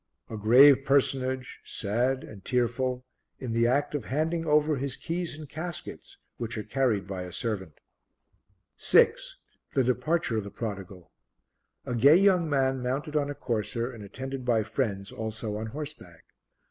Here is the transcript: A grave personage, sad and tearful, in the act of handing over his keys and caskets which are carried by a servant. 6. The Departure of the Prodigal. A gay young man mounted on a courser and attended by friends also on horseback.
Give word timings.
A 0.31 0.35
grave 0.35 0.83
personage, 0.83 1.59
sad 1.63 2.23
and 2.23 2.43
tearful, 2.43 3.05
in 3.37 3.51
the 3.53 3.67
act 3.67 3.93
of 3.93 4.05
handing 4.05 4.47
over 4.47 4.75
his 4.77 4.95
keys 4.95 5.37
and 5.37 5.47
caskets 5.47 6.17
which 6.37 6.57
are 6.57 6.63
carried 6.63 7.05
by 7.05 7.21
a 7.21 7.31
servant. 7.31 7.73
6. 8.77 9.37
The 9.75 9.83
Departure 9.83 10.39
of 10.39 10.43
the 10.43 10.49
Prodigal. 10.49 11.11
A 11.85 11.93
gay 11.93 12.15
young 12.17 12.49
man 12.49 12.81
mounted 12.81 13.15
on 13.15 13.29
a 13.29 13.35
courser 13.35 13.91
and 13.91 14.03
attended 14.03 14.43
by 14.43 14.63
friends 14.63 15.11
also 15.11 15.55
on 15.57 15.67
horseback. 15.67 16.25